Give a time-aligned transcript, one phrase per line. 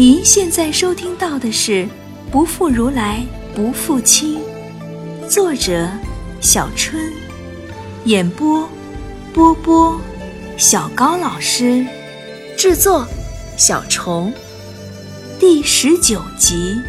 [0.00, 1.84] 您现在收听到的是
[2.32, 3.22] 《不负如来
[3.54, 4.38] 不负卿》，
[5.28, 5.86] 作者
[6.40, 7.12] 小春，
[8.06, 8.66] 演播
[9.34, 10.00] 波波、
[10.56, 11.84] 小高老师，
[12.56, 13.06] 制作
[13.58, 14.32] 小虫，
[15.38, 16.80] 第十九集。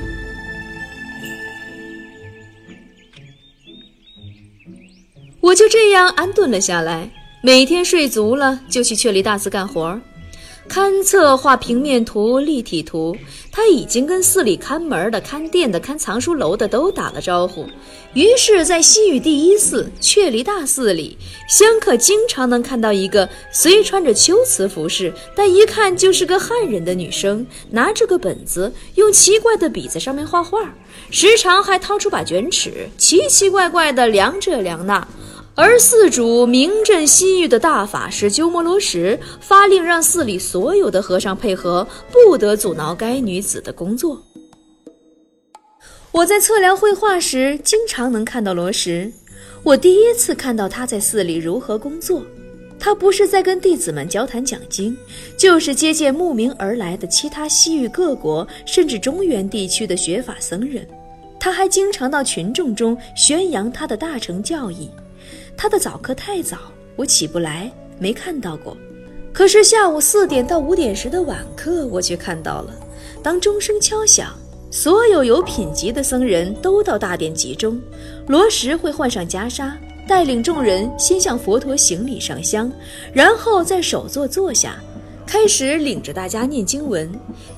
[5.41, 7.11] 我就这样安顿了下来，
[7.43, 10.01] 每天睡足了就去雀离大寺干活儿。
[10.69, 13.15] 勘测、画平面图、立体图，
[13.51, 17.65] 他已经跟寺里看门的、看店的、看藏书楼的都打了招呼。
[18.13, 21.17] 于是，在西域第一寺却离大寺里，
[21.49, 30.73] 香客经常能看到一个虽穿着秋瓷服饰，但一看就是个汉人的女生，拿着个本子，用奇怪的笔在上面画画，
[31.09, 35.05] 时常还掏出把卷尺，奇奇怪怪的量这量那。
[35.53, 44.21] 而寺主名震西域的大法师鸠摩罗什发令，让寺里所有的和尚配合，不得阻挠该女子的工作。
[46.11, 49.11] 我在测量绘画时，经常能看到罗什。
[49.63, 52.23] 我第一次看到他在寺里如何工作，
[52.79, 54.97] 他不是在跟弟子们交谈讲经，
[55.37, 60.87] 就是接见慕名而来的其他西域各国甚至中原地区的学法僧人。
[61.39, 64.89] 他还经常到群众中宣扬他的大乘教义。
[65.61, 66.57] 他的早课太早，
[66.95, 68.75] 我起不来，没看到过。
[69.31, 72.73] 可是下午四点到五点时的晚课，我却看到了。
[73.21, 74.35] 当钟声敲响，
[74.71, 77.79] 所有有品级的僧人都到大殿集中。
[78.25, 79.73] 罗什会换上袈裟，
[80.07, 82.71] 带领众人先向佛陀行礼上香，
[83.13, 84.81] 然后再首座坐下，
[85.31, 87.09] 开始领着大家念经文。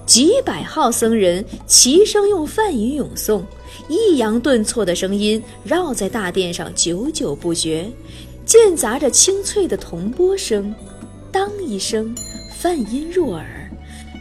[0.05, 3.41] 几百号僧人齐声用梵语咏诵。
[3.89, 7.89] 抑扬顿挫的声音绕在大殿上，久久不绝，
[8.45, 10.71] 间杂着清脆的铜钵声。
[11.31, 12.15] 当一声，
[12.59, 13.67] 梵音入耳，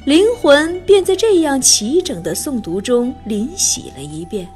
[0.06, 4.48] 灵魂便在这样齐整的诵读中临洗了一遍。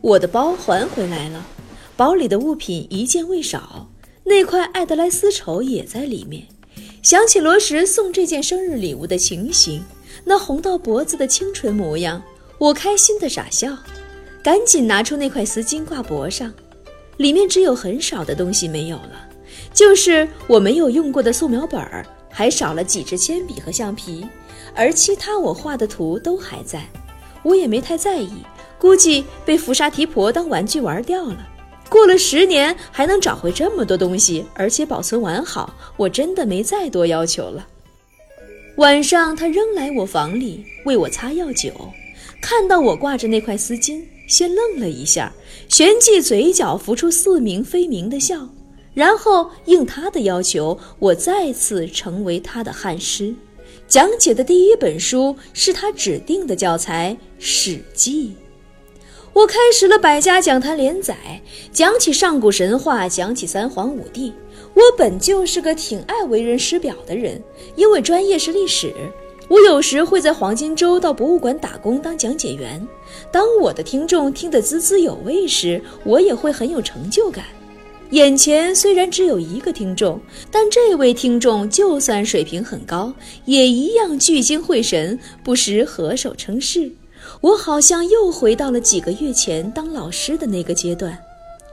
[0.00, 1.44] 我的包还回来了，
[1.96, 3.88] 包里的物品一件未少，
[4.30, 6.46] 那块爱德莱丝绸也在里面。
[7.02, 9.82] 想起罗什送这件生日礼物的情形。
[10.24, 12.22] 那红到脖子的清纯模样，
[12.56, 13.76] 我开心的傻笑，
[14.40, 16.54] 赶紧拿出那块丝巾挂脖上。
[17.16, 19.28] 里面只有很少的东西没有了，
[19.74, 24.24] 就是我没有用过的素描本儿，还少了几支铅笔和橡皮，
[24.76, 26.86] 而其他我画的图都还在。
[27.42, 28.30] 我也没太在意，
[28.78, 31.48] 估计被福沙提婆当玩具玩掉了。
[31.90, 37.66] 过了十年还能找回这么多东西，而且保存完好，我真的没再多要求了。
[38.76, 41.72] 晚上，他仍来我房里为我擦药酒，
[42.40, 45.32] 看到我挂着那块丝巾，先愣了一下，
[45.68, 48.48] 旋即嘴角浮出似明非明的笑，
[48.94, 53.34] 然后应他的要求，我再次成为他的汉师，
[53.88, 58.28] 讲解的第一本书是他指定的教材《史记》。
[59.32, 61.16] 我开始了百家讲坛连载，
[61.72, 64.32] 讲起上古神话，讲起三皇五帝。
[64.74, 67.40] 我本就是个挺爱为人师表的人，
[67.76, 68.92] 因为专业是历史。
[69.48, 72.84] 我有时会在黄金周到博物馆打工当讲解员。
[73.30, 77.44] 当我的听众听得津津有味时，我也会很有成就感。
[78.10, 80.20] 眼前虽然只有一个听众，
[80.50, 83.12] 但这位听众就算水平很高，
[83.44, 86.90] 也一样聚精会神，不时合手称是。
[87.40, 91.18] 我好像又回到了几个月前当老师的那个阶段，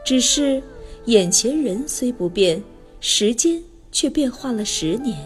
[0.06, 0.64] 只是
[1.06, 2.64] 眼前人虽不变，
[3.02, 3.62] 时间
[3.92, 5.18] 却变化了十年。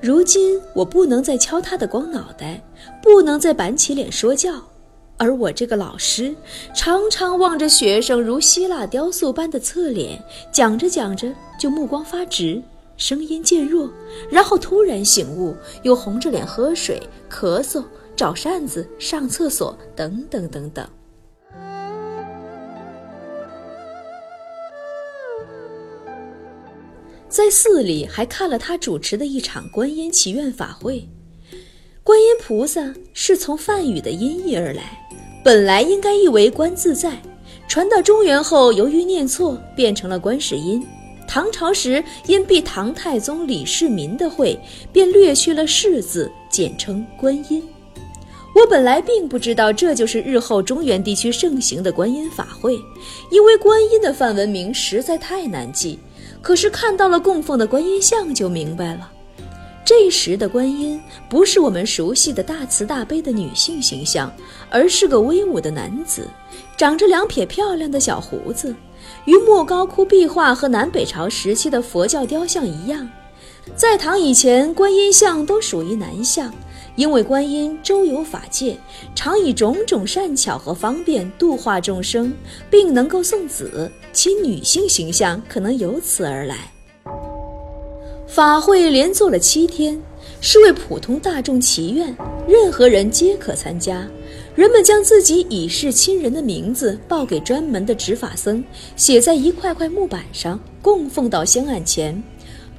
[0.00, 2.62] 如今我不能再敲他的光脑袋，
[3.02, 4.54] 不能再板起脸说教，
[5.18, 6.34] 而我这个老师
[6.74, 10.18] 常常望着学生如希腊雕塑般的侧脸，
[10.50, 12.62] 讲着讲着就目光发直，
[12.96, 13.90] 声音渐弱，
[14.30, 17.84] 然后突然醒悟，又红着脸喝水、咳嗽。
[18.20, 20.86] 找扇子、上厕所等等等等。
[27.30, 31.08] 在寺里还看了他主持的一场观音祈愿法会。
[32.04, 35.00] 观音菩萨是从梵语的音译而来，
[35.42, 37.22] 本来应该译为观自在，
[37.66, 40.86] 传到中原后，由于念错，变成了观世音。
[41.26, 44.60] 唐朝时因避唐太宗李世民的讳，
[44.92, 47.66] 便略去了“世”字，简称观音。
[48.54, 52.74] 我本来并不知道这就是日后中原地区盛行的观音法会，
[53.30, 55.98] 因为观音的梵文名实在太难记。
[56.42, 59.10] 可是看到了供奉的观音像就明白了，
[59.84, 64.32] 这时的观音不是我们熟悉的大慈大悲的女性形象，
[64.70, 66.26] 而是个威武的男子，
[66.78, 68.74] 长着两撇漂亮的小胡子，
[69.26, 73.06] 与莫高窟壁画和南北朝时期的佛教雕像一样。
[73.76, 76.52] 在唐以前，观音像都属于男像，
[77.00, 78.76] 因为观音周游法界，
[79.14, 82.30] 常以种种善巧和方便度化众生，
[82.68, 86.70] 并能够送子，其女性形象可能由此而来。
[88.26, 89.98] 法会连做了七天，
[90.42, 92.14] 是为普通大众祈愿，
[92.46, 94.06] 任何人皆可参加。
[94.54, 98.62] 人们将自己已逝亲人的名字报给专门的执法僧，
[98.94, 102.22] 写在一块块木板上，供奉到香案前。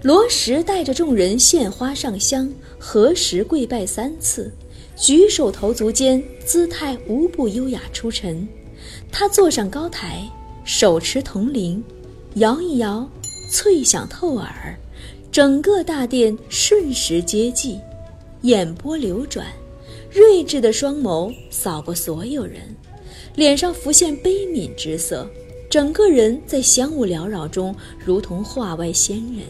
[0.03, 2.51] 罗什带着众人献花上香，
[2.83, 4.51] 何时跪拜三次，
[4.97, 8.45] 举手投足间姿态无不优雅出尘。
[9.11, 10.27] 他坐上高台，
[10.65, 11.81] 手持铜铃，
[12.35, 13.07] 摇一摇，
[13.51, 14.75] 脆响透耳，
[15.31, 17.79] 整个大殿瞬时接济，
[18.41, 19.45] 眼波流转，
[20.11, 22.61] 睿智的双眸扫过所有人，
[23.35, 25.29] 脸上浮现悲悯之色，
[25.69, 29.45] 整个人在香雾缭绕中如同画外仙人。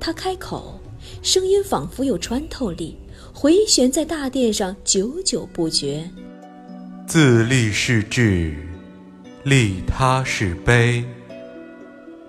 [0.00, 0.80] 他开口，
[1.26, 2.96] 声音仿佛有穿透力，
[3.34, 6.08] 回旋在大殿上，久久不绝。
[7.04, 8.54] 自立是智，
[9.42, 11.04] 利他是悲。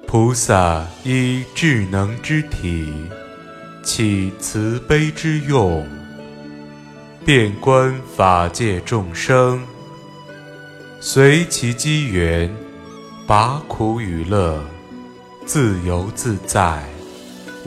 [0.08, 2.92] 菩萨依智能之体，
[3.84, 5.86] 起慈悲之用，
[7.24, 9.62] 遍观法界众生，
[11.00, 12.52] 随其机缘，
[13.28, 14.60] 拔苦与乐，
[15.46, 16.84] 自由自在。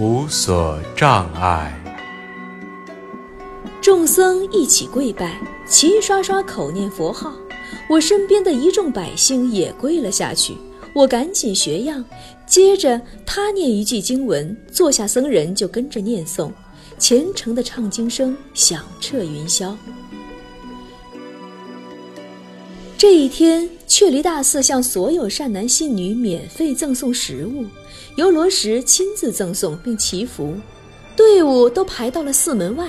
[0.00, 1.78] 无所障碍。
[3.82, 7.34] 众僧一起跪拜，齐刷刷口念佛号。
[7.86, 10.56] 我身边的一众百姓也跪了下去，
[10.94, 12.02] 我赶紧学样。
[12.46, 16.50] 接着他念一句经文，坐下僧人就跟着念诵，
[16.98, 19.76] 虔诚的唱经声响彻云霄。
[22.96, 27.66] 这一天，雀离大寺向所有善男信女免费赠送食物。
[28.14, 30.54] 由罗什亲自赠送并祈福，
[31.16, 32.88] 队伍都排到了寺门外。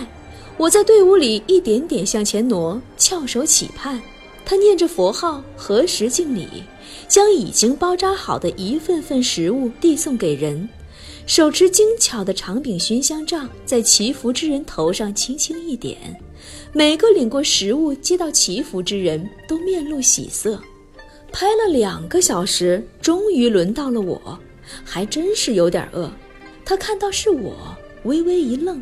[0.58, 4.00] 我在队伍里一点点向前挪，翘首企盼。
[4.46, 6.48] 他念着佛号，合十敬礼，
[7.08, 10.70] 将已经包扎好的一份份食物递送给人，
[11.26, 15.98] 手持精巧的长柄熏香杖，在祈福之人头上轻轻一点。
[16.72, 20.62] 每个领过食物接到祈福之人都面露喜色。
[21.32, 24.40] 拍了两个小时，终于轮到了我。
[24.86, 26.10] 还真是有点饿，
[26.64, 28.82] 他看到是我，微微一愣，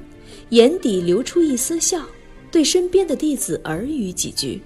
[0.50, 2.06] 眼底流出一丝笑，
[2.52, 4.62] 对身边的弟子耳语几句。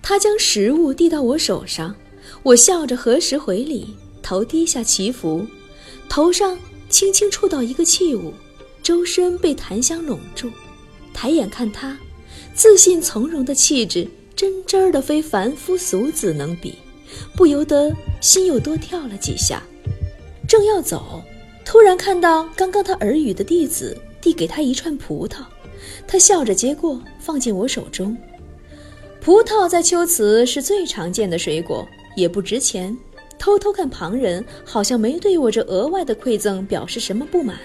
[0.00, 1.96] 他将食物递到我手上，
[2.42, 5.44] 我笑着合十回礼，头低下祈福，
[6.08, 6.56] 头上
[6.88, 8.32] 轻轻触到一个器物，
[8.82, 10.50] 周身被檀香笼住。
[11.12, 11.98] 抬眼看他，
[12.54, 14.06] 自信从容的气质，
[14.36, 16.74] 真真儿的非凡夫俗子能比，
[17.36, 19.62] 不由得心又多跳了几下。
[20.46, 21.22] 正要走，
[21.64, 25.38] 突然看到刚刚他耳语的弟子递给他一串葡萄，
[26.06, 28.16] 他笑着接过，放进我手中。
[29.20, 32.96] 葡萄在秋瓷是最常见的水果，也不值钱。
[33.38, 37.58] 偷偷看旁人，好像没对我这额外的馈赠表示什么不满，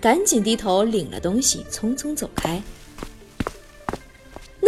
[0.00, 2.62] 赶紧低头领了东西，匆匆走开。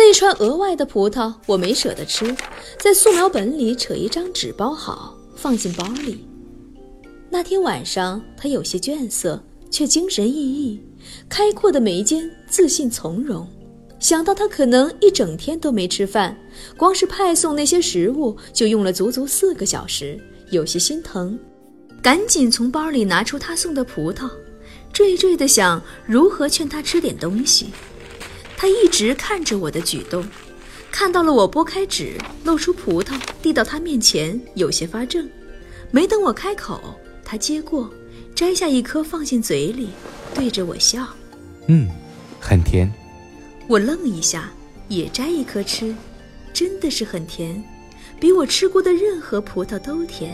[0.06, 2.36] 那串额外的葡萄我没舍得吃，
[2.78, 6.28] 在素描本里扯一张纸包好，放进包里。
[7.30, 10.78] 那天晚上，他有些倦色，却精神奕奕，
[11.26, 13.48] 开阔的眉间自信从容。
[13.98, 16.36] 想到他可能一整天都没吃饭，
[16.76, 20.20] 光是派送那些食物就用了足足四个小时，
[20.50, 21.38] 有些心疼，
[22.02, 24.28] 赶紧从包里拿出他送的葡萄，
[24.92, 27.68] 惴惴地想如何劝他吃点东西。
[28.56, 30.24] 他一直看着我的举动，
[30.90, 35.28] 看到了我拨开纸，露出葡萄递到他面前，有些发怔，
[35.90, 36.80] 没等我开口。
[37.24, 37.90] 他接过，
[38.34, 39.88] 摘下一颗放进嘴里，
[40.34, 41.06] 对着我笑
[41.68, 41.88] ：“嗯，
[42.38, 42.90] 很甜。”
[43.66, 44.52] 我愣一下，
[44.88, 45.94] 也摘一颗吃，
[46.52, 47.62] 真的是很甜，
[48.20, 50.32] 比我吃过的任何葡萄都甜。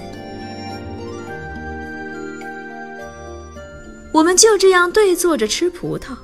[4.12, 6.16] 我们就这样对坐着吃葡萄，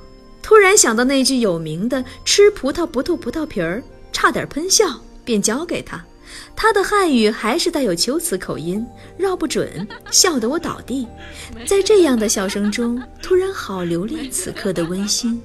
[0.47, 4.85] 突然想到那句有名的“吃葡萄不吐葡萄皮儿”，差点喷笑，
[5.25, 6.01] 便交给他。
[6.55, 8.87] 他的汉语还是带有秋词口音，
[9.17, 11.05] 绕不准，笑得我倒地。
[11.67, 15.37] 在这样的笑声中，突然好留恋此刻的温馨。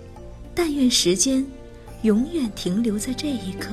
[0.54, 1.44] 但愿时间
[2.02, 3.71] 永远停留在这一刻。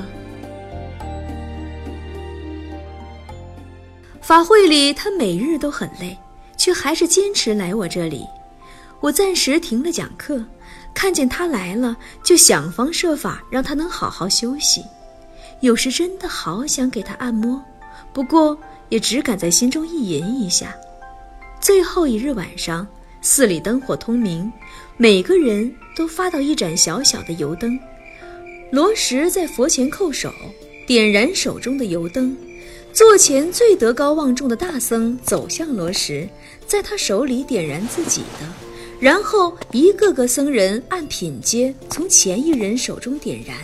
[4.19, 6.17] 法会里，他每日都很累，
[6.57, 8.25] 却还是坚持来我这里。
[9.00, 10.43] 我暂时停了讲课，
[10.93, 14.84] 看见他来了，就想方设法让他能好好休息。
[15.62, 17.62] 有时真的好想给他按摩，
[18.13, 18.58] 不过
[18.89, 20.75] 也只敢在心中意淫一下。
[21.60, 22.88] 最后一日晚上，
[23.22, 24.51] 寺里灯火通明，
[24.98, 27.77] 每个人都发到一盏小小的油灯。
[28.72, 30.34] 罗什在佛前叩首，
[30.88, 32.36] 点燃手中的油灯。
[32.93, 36.27] 座前最德高望重的大僧走向罗什，
[36.65, 38.68] 在他手里点燃自己的，
[38.99, 43.57] 然后一个个僧人按品阶从前一人手中点燃。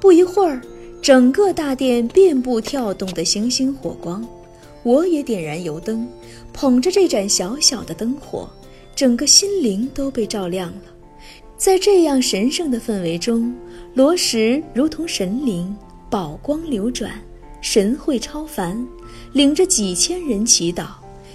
[0.00, 0.60] 不一会儿，
[1.00, 4.26] 整个大殿遍布跳动的星星火光。
[4.82, 6.06] 我也点燃油灯，
[6.52, 8.48] 捧着这盏小小的灯火，
[8.94, 10.82] 整个心灵都被照亮了。
[11.56, 13.54] 在这样神圣的氛围中，
[13.94, 15.76] 罗什如同神灵，
[16.08, 17.12] 宝光流转。
[17.62, 18.86] 神会超凡，
[19.34, 20.86] 领着几千人祈祷，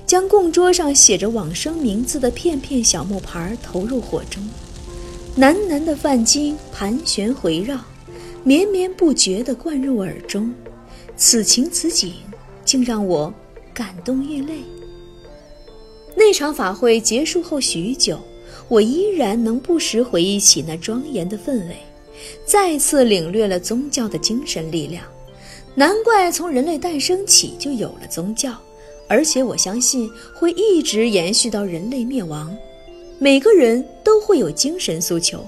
[0.06, 4.48] 将供桌上写着往生名字的片片小木牌投入火中。
[5.38, 7.80] 喃喃的梵经盘旋回绕，
[8.44, 10.54] 绵绵不绝地灌入耳中。
[11.18, 12.14] 此情此景，
[12.64, 13.34] 竟让我
[13.74, 14.60] 感动欲泪。
[16.16, 18.20] 那场法会结束后许久，
[18.70, 21.76] 我依然能不时回忆起那庄严的氛围，
[22.46, 25.04] 再次领略了宗教的精神力量。
[25.74, 28.54] 难怪从人类诞生起就有了宗教，
[29.08, 32.56] 而且我相信会一直延续到人类灭亡。
[33.20, 35.46] 每个人都会有精神诉求，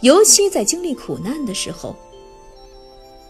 [0.00, 1.94] 尤其在经历苦难的时候。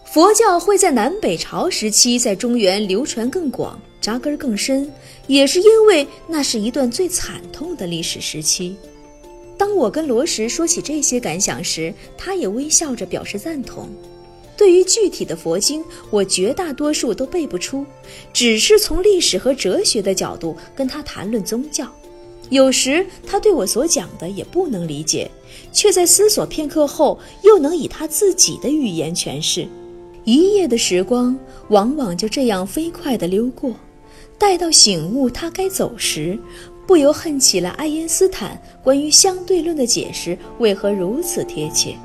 [0.05, 4.91] 佛教会在南北朝时期在中原流传更广、扎根更深，
[5.27, 8.75] 也是因为那是一段最惨痛的历史时期。
[9.57, 13.89] 当我跟罗什说起这些感想时，他也微笑着表示赞同。
[14.61, 17.83] 对于具体的佛经，我绝大多数都背不出，
[18.31, 21.91] 只是从历史和哲学的角度跟他谈论宗教。
[22.51, 25.31] 有时他对我所讲的也不能理解，
[25.73, 29.67] 却在思索片刻后又能以他自己的语言诠释。
[30.25, 31.35] 一夜的时光
[31.69, 33.73] 往往就这样飞快地溜过，
[34.37, 36.37] 待到醒悟他该走时，
[36.85, 41.95] 不由恨起了爱因斯坦关于相对论的解释为何如此贴切。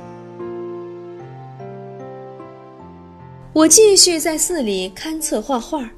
[3.57, 5.89] 我继续在寺里勘测画画，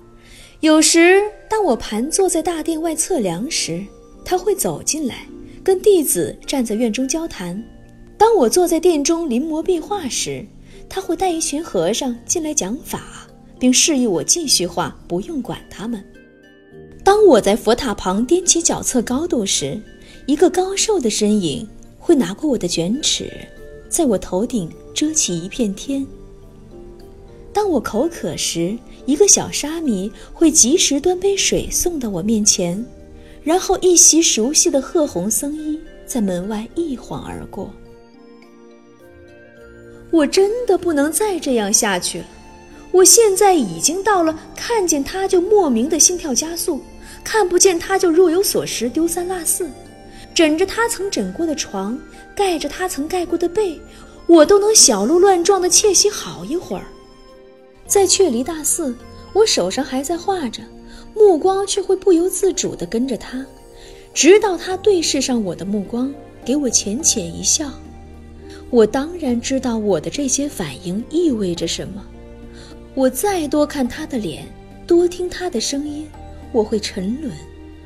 [0.61, 3.83] 有时当我盘坐在大殿外测量时，
[4.23, 5.27] 他会走进来，
[5.61, 7.61] 跟弟子站在院中交谈；
[8.17, 10.45] 当我坐在殿中临摹壁画时，
[10.87, 13.27] 他会带一群和尚进来讲法，
[13.59, 16.01] 并示意我继续画，不用管他们。
[17.03, 19.77] 当我在佛塔旁踮起脚测高度时，
[20.27, 21.67] 一个高瘦的身影
[21.99, 23.29] 会拿过我的卷尺，
[23.89, 26.07] 在我头顶遮起一片天。
[27.59, 28.73] 当我口渴时，
[29.05, 32.85] 一个小沙弥会及时端杯水送到我面前，
[33.43, 37.69] 然后一袭熟悉的褐红僧衣在门外一晃而过。
[40.09, 42.25] 我真的不能再这样下去了。
[42.93, 46.81] 我现在已经到了看见他就莫名的心跳加速，
[47.25, 49.69] 看不见他就若有所失丢三落四，
[50.33, 51.99] 枕着他曾枕过的床，
[52.33, 53.77] 盖着他曾盖过的被，
[54.27, 56.85] 我都能小鹿乱撞的窃喜好一会儿。
[57.89, 58.95] 在雀离大寺，
[59.33, 60.61] 我手上还在画着，
[61.15, 63.43] 目光却会不由自主地跟着他，
[64.13, 66.13] 直到他对视上我的目光，
[66.45, 67.71] 给我浅浅一笑。
[68.69, 72.05] 我当然知道我的这些反应意味着什么。
[72.93, 74.45] 我再多看他的脸，
[74.85, 76.07] 多听他的声音，
[76.51, 77.33] 我会沉沦，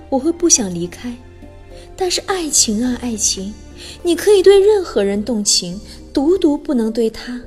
[0.09, 1.15] 我会不想离开。
[1.95, 3.53] 但是爱情啊，爱情，
[4.01, 5.79] 你可以对任何人动情，
[6.11, 7.39] 独独不能对他。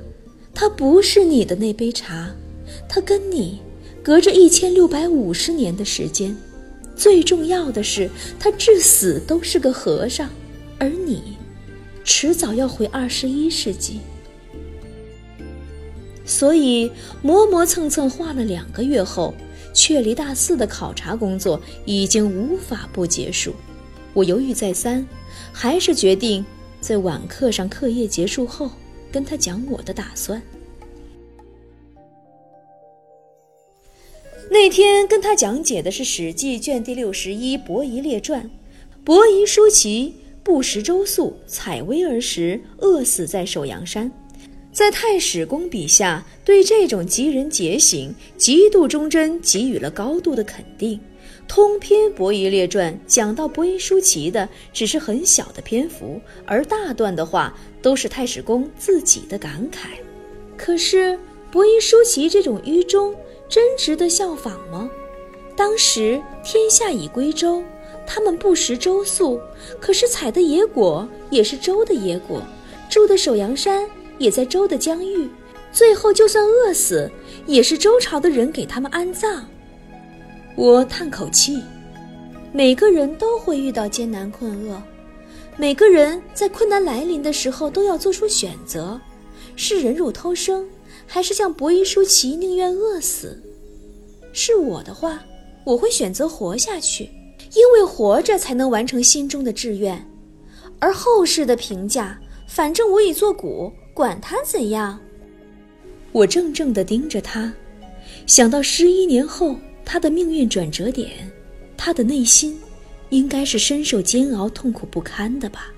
[0.55, 2.31] 他不是你的那杯茶。
[2.89, 3.59] 他跟你
[4.01, 6.35] 隔着一千六百五十年的时间，
[6.95, 10.29] 最重要的是，他至死都是个和尚，
[10.79, 11.37] 而你，
[12.03, 13.99] 迟早要回二十一世纪。
[16.25, 16.91] 所以
[17.21, 19.33] 磨磨蹭蹭画了两个月后，
[19.73, 23.53] 雀离大寺的考察工作已经无法不结束。
[24.13, 25.05] 我犹豫再三，
[25.53, 26.45] 还是决定
[26.81, 28.71] 在晚课上课业结束后，
[29.11, 30.41] 跟他讲我的打算。
[34.59, 38.43] 那天跟他讲解的是《史记》卷第六十一《伯夷列传》，
[39.03, 44.11] 伯夷叔齐不食周粟，采薇而食，饿死在首阳山。
[44.71, 50.99] 在太史公笔下，对这种吉人节行、极度忠贞给予了高度的肯定。
[51.47, 59.89] 通篇《伯夷列传》讲到伯夷叔齐的只是很小的篇幅，而大段的话都是太史公自己的感慨。
[60.57, 61.17] 可是
[61.51, 63.13] 伯夷叔齐这种愚忠。
[63.49, 64.89] 真值得效仿吗？
[65.55, 67.63] 当时天下已归周，
[68.05, 69.39] 他们不食周粟，
[69.79, 72.41] 可是采的野果也是周的野果，
[72.89, 75.27] 住的首阳山也在周的疆域，
[75.71, 77.09] 最后就算饿死，
[77.45, 79.47] 也是周朝的人给他们安葬。
[80.55, 81.61] 我叹口气，
[82.51, 84.81] 每个人都会遇到艰难困厄，
[85.55, 88.99] 每个人在困难来临的时候都要做出选择：
[89.55, 90.67] 是忍辱偷生，
[91.07, 93.41] 还是像伯夷叔齐宁愿饿死？
[94.33, 95.23] 是我的话，
[95.63, 97.09] 我会选择活下去，
[97.55, 100.05] 因为活着才能完成心中的志愿。
[100.77, 104.99] 而后世的评价，反正我已作古，管他怎样。
[106.11, 107.51] 我怔怔地盯着他，
[108.27, 111.09] 想到十一年后他的命运转折点，
[111.75, 112.59] 他的内心。
[113.09, 115.71] 应该是深受煎熬、痛苦不堪的吧。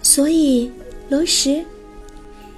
[0.00, 0.70] 所以，
[1.08, 1.66] 罗什，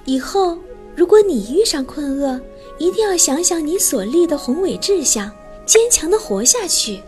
[0.05, 0.55] 以后
[0.99, 2.41] 如果你遇上困厄，
[2.77, 5.31] 一定要想想你所立的宏伟志向，
[5.65, 6.99] 坚强的活下去。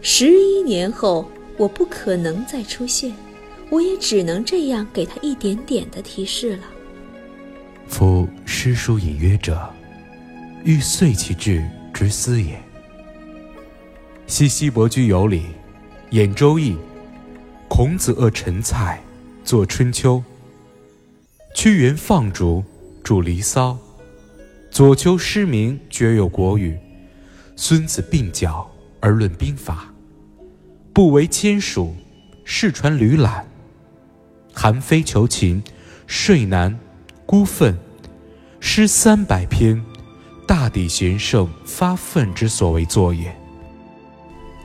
[0.00, 3.12] 十一年后，我不可能再出现，
[3.68, 6.62] 我也只能这样给他一点点的提示了。
[7.88, 9.68] 夫诗书隐约者，
[10.62, 12.62] 欲遂其志之思也。
[14.28, 15.46] 西西伯居有礼，
[16.10, 16.74] 演《周易》；
[17.66, 19.02] 孔子恶陈蔡，
[19.42, 20.18] 作《春秋》；
[21.54, 22.64] 屈原放逐，
[23.02, 23.72] 著《离骚》；
[24.70, 26.78] 左丘失明，绝有国语；
[27.56, 29.92] 孙子并脚而论兵法；
[30.94, 31.94] 不为迁蜀，
[32.44, 33.44] 世传吕览；
[34.54, 35.62] 韩非求秦，
[36.06, 36.78] 睡难，
[37.26, 37.76] 孤愤，
[38.60, 39.84] 诗三百篇，
[40.46, 43.36] 大抵贤圣发愤之所为作也。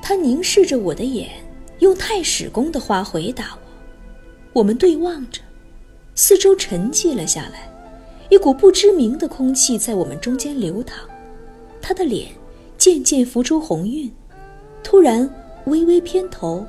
[0.01, 1.29] 他凝视着我的眼，
[1.79, 3.59] 用太史公的话回答我。
[4.53, 5.41] 我们对望着，
[6.17, 7.69] 四周沉寂了下来，
[8.29, 10.97] 一股不知名的空气在我们中间流淌。
[11.81, 12.29] 他的脸
[12.77, 14.09] 渐渐浮出红晕，
[14.81, 15.29] 突然
[15.65, 16.65] 微微偏头，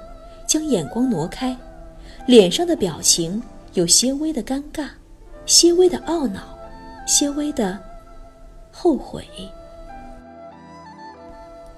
[0.48, 1.56] 将眼光挪开，
[2.26, 3.40] 脸上的表情
[3.74, 4.88] 有些微的尴尬，
[5.46, 6.58] 些微的懊恼，
[7.06, 7.78] 些微的
[8.72, 9.24] 后悔。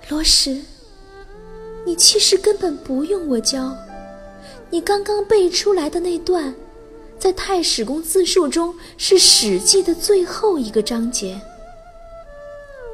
[0.08, 0.64] 罗什。
[1.87, 3.75] 你其实根本不用我教，
[4.68, 6.54] 你刚刚背出来的那段，
[7.18, 11.40] 在太史公自述中是《史记》的最后一个章节。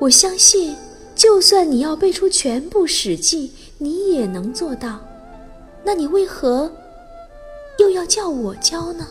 [0.00, 0.74] 我相信，
[1.14, 4.98] 就算你要背出全部《史记》，你也能做到。
[5.84, 6.72] 那你为何
[7.78, 9.06] 又要叫我教呢？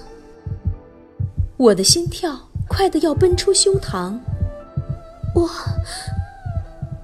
[1.57, 4.17] 我的心跳快得要奔出胸膛。
[5.35, 5.49] 我，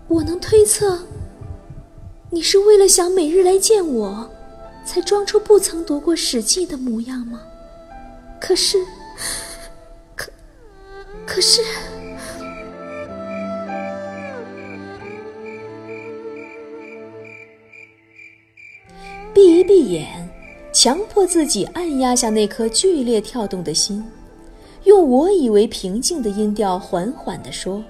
[0.07, 0.99] 我能推测。
[2.31, 4.29] 你是为了想每日来见我，
[4.85, 7.41] 才装出不曾读过《史记》的模样吗？
[8.39, 8.77] 可是，
[10.15, 10.31] 可，
[11.25, 11.61] 可是，
[19.33, 20.27] 闭一闭眼，
[20.73, 24.03] 强迫自己按压下那颗剧烈跳动的心，
[24.85, 27.83] 用我以为平静的音调缓缓地说：“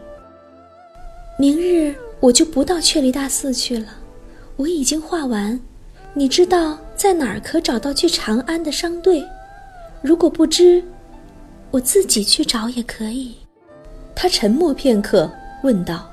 [1.40, 3.88] 明日我就不到雀离大寺去了。”
[4.58, 5.58] 我已经画完，
[6.14, 9.24] 你知道在哪儿可找到去长安的商队？
[10.02, 10.84] 如果不知，
[11.72, 13.36] 我自己去找也可以。
[14.16, 15.32] 他沉默片刻，
[15.64, 16.10] 问道：“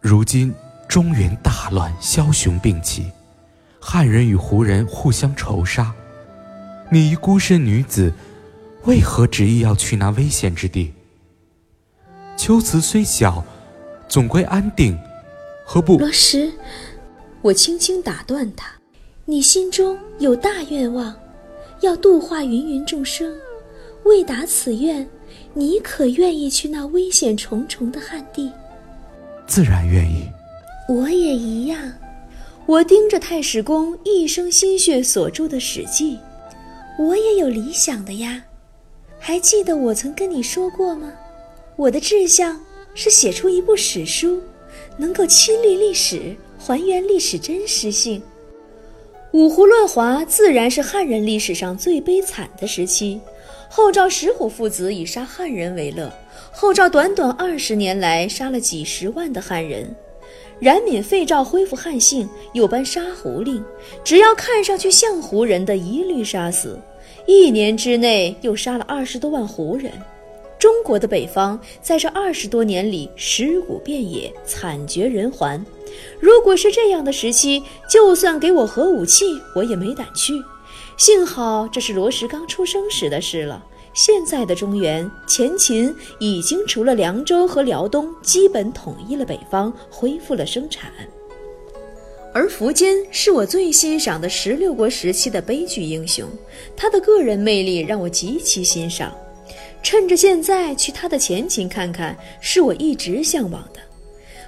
[0.00, 0.54] 如今
[0.86, 3.10] 中原大乱，枭雄并起，
[3.80, 5.92] 汉人与胡人互相仇杀，
[6.90, 8.12] 你一孤身女子，
[8.84, 10.92] 为何执意要去那危险之地？
[12.36, 13.44] 秋瓷虽小，
[14.08, 14.98] 总归安定，
[15.64, 16.52] 何不？”罗什。
[17.40, 18.70] 我轻轻打断他
[19.24, 21.14] ：“你心中有大愿望，
[21.84, 23.34] 要度化芸芸众生。
[24.04, 25.08] 为达此愿，
[25.52, 28.50] 你可愿意去那危险重重的旱地
[29.46, 30.28] ？”“自然愿意。
[30.88, 31.92] ”“我也一样。”
[32.66, 36.16] 我盯着太史公一生心血所著的《史记》，
[36.98, 38.42] 我也有理想的呀。
[39.18, 41.12] 还记得我曾跟你说过吗？
[41.76, 42.58] 我的志向
[42.94, 44.40] 是写出一部史书，
[44.96, 46.34] 能够亲历历史。
[46.56, 48.22] 还原历史真实性，
[49.34, 53.20] 五胡乱华自然是汉人历史上最悲惨的时期。
[53.68, 56.08] 后赵石虎父子以杀汉人为乐，
[56.52, 59.92] 后赵短短二十年来杀了几十万的汉人。
[60.60, 63.60] 冉闵废赵恢复汉姓，又颁杀胡令，
[64.04, 66.78] 只要看上去像胡人的，一律杀死。
[67.26, 69.90] 一年之内又杀了二十多万胡人。
[70.60, 75.66] 中国的北方在这二十多年里尸骨遍野，惨绝人寰。
[76.20, 80.42] 如果是这样的时期，就算给我核武器，我也没胆去。
[80.96, 83.64] 幸好这是罗石刚出生时的事了。
[83.92, 90.90] 现在的中原，前秦已经除了凉州和辽东，基本统一了北方，恢复了生产。
[92.32, 96.28] 而苻坚是我最欣赏的十六国时期的悲剧英雄，
[96.76, 99.16] 他的个人魅力让我极其欣赏。
[99.80, 103.80] 趁着现在去他的前秦看看，是我一直向往的。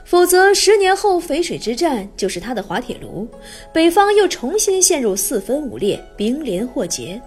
[0.06, 3.26] 否则十年后淝水之战就是他的滑铁卢，
[3.74, 7.20] 北方又重新陷入四分五裂、兵连祸结。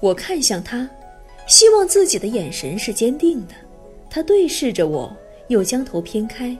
[0.00, 0.90] 我看向他，
[1.46, 3.54] 希望自己的眼神是坚定的。
[4.10, 6.56] 他对视着我，又将头偏开，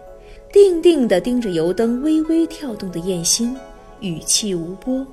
[0.52, 3.56] 定定地盯着油灯微微跳动的焰心，
[3.98, 5.04] 语气无波。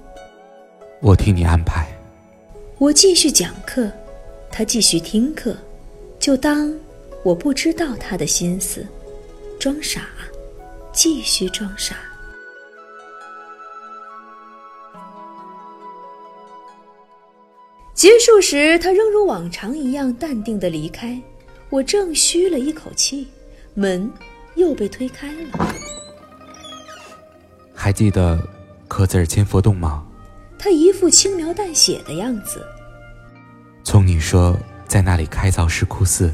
[1.02, 1.88] 我替你安排。
[2.78, 3.90] 我继续讲课，
[4.52, 5.58] 他继续听课，
[6.20, 6.72] 就当
[7.24, 8.86] 我不知道他的心思，
[9.60, 10.02] 装傻，
[10.94, 11.96] 继续装傻。
[17.94, 21.20] 结束时，他仍如往常一样淡定的离开。
[21.70, 23.28] 我正吁了一口气，
[23.74, 24.10] 门
[24.56, 25.76] 又被推开了。
[27.74, 28.40] 还记得
[28.88, 30.06] 刻字儿千佛洞吗？
[30.60, 32.66] 他一副轻描淡写的样子。
[33.84, 36.32] 从你说在那里开凿石窟寺，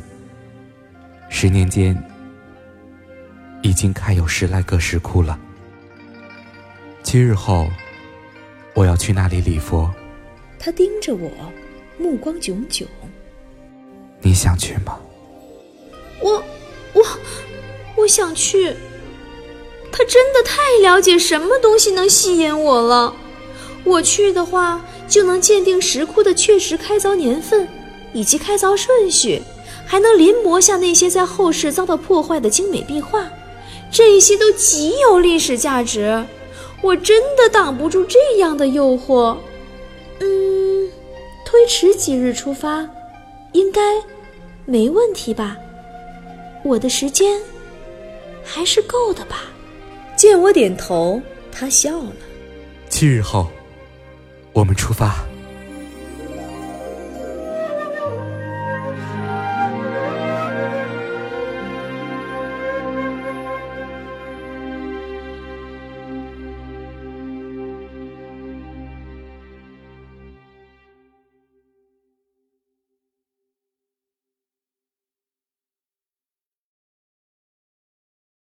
[1.29, 1.95] 十年间
[3.63, 5.39] 已经开有十来个石窟了。
[7.01, 7.67] 七日后，
[8.75, 9.91] 我要去那里礼佛。
[10.59, 11.31] 他盯着我，
[11.97, 12.87] 目光炯炯。
[14.21, 14.99] 你想去吗？
[16.21, 16.43] 我，
[16.93, 17.03] 我，
[17.97, 18.75] 我想去。
[19.91, 23.15] 他真的太了解什么东西能吸引我了。
[23.83, 27.67] 我去的话，就能鉴定石窟的确实开凿年份，
[28.13, 29.41] 以及开凿顺序，
[29.85, 33.29] 还能临摹下那些在后世遭到破坏的精美壁画，
[33.93, 36.25] 这些都极有历史价值。
[36.81, 39.37] 我真的挡不住这样的诱惑。
[40.19, 40.89] 嗯，
[41.45, 42.89] 推迟几日出发，
[43.53, 43.81] 应该
[44.65, 45.55] 没问题吧？
[46.65, 47.39] 我的时间
[48.43, 49.43] 还是够的吧？
[50.17, 52.15] 见我点头，他笑了。
[52.89, 53.47] 七日后，
[54.51, 55.23] 我们出发。